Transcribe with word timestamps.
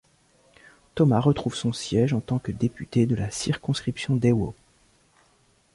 Thoma 0.95 1.19
retrouve 1.19 1.53
son 1.53 1.71
siège 1.73 2.13
en 2.13 2.21
tant 2.21 2.39
que 2.39 2.51
député 2.51 3.05
de 3.05 3.13
la 3.13 3.29
circonscription 3.29 4.15
d'Aiwo. 4.15 4.55